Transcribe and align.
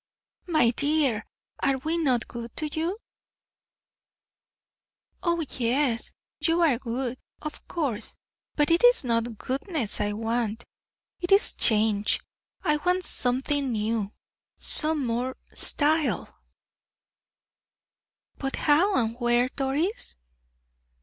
"My 0.47 0.71
dear, 0.71 1.27
are 1.61 1.77
we 1.77 1.95
not 1.99 2.27
good 2.27 2.57
to 2.57 2.65
you?" 2.67 2.97
"Oh, 5.21 5.45
yes, 5.47 6.11
you 6.39 6.61
are 6.61 6.79
good, 6.79 7.19
of 7.43 7.67
course; 7.67 8.15
but 8.55 8.71
it 8.71 8.83
is 8.83 9.03
not 9.03 9.37
goodness 9.37 10.01
I 10.01 10.13
want; 10.13 10.63
it 11.19 11.31
is 11.31 11.53
change; 11.53 12.19
I 12.63 12.77
want 12.77 13.03
something 13.05 13.71
new 13.71 14.11
some 14.57 15.05
more 15.05 15.37
style." 15.53 16.35
"But 18.39 18.55
how 18.55 18.95
and 18.95 19.15
where, 19.19 19.49
Doris?" 19.49 20.15